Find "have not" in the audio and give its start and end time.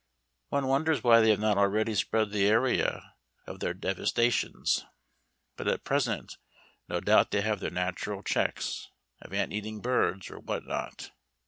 1.29-1.59